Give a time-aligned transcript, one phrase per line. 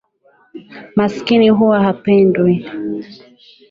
[0.95, 2.65] Maskini huwa hapendwi